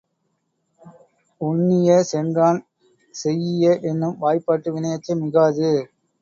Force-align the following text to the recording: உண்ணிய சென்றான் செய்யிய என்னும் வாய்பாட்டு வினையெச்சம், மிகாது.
உண்ணிய 1.41 1.99
சென்றான் 2.03 2.59
செய்யிய 3.15 3.77
என்னும் 3.83 4.17
வாய்பாட்டு 4.17 4.69
வினையெச்சம், 4.73 5.23
மிகாது. 5.23 5.71